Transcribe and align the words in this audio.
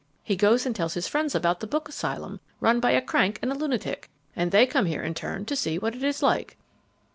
He 0.23 0.35
goes 0.35 0.65
and 0.65 0.75
tells 0.75 0.95
his 0.95 1.07
friends 1.07 1.35
about 1.35 1.59
the 1.59 1.67
book 1.67 1.87
asylum 1.87 2.39
run 2.59 2.79
by 2.79 2.89
a 2.89 3.03
crank 3.03 3.37
and 3.43 3.51
a 3.51 3.55
lunatic, 3.55 4.09
and 4.35 4.49
they 4.49 4.65
come 4.65 4.87
here 4.87 5.03
in 5.03 5.13
turn 5.13 5.45
to 5.45 5.55
see 5.55 5.77
what 5.77 5.93
it 5.93 6.01
is 6.01 6.23
like." 6.23 6.57